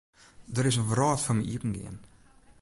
Der 0.55 0.67
is 0.69 0.77
in 0.81 0.89
wrâld 0.91 1.21
foar 1.23 1.35
my 1.37 1.45
iepengien. 1.51 1.97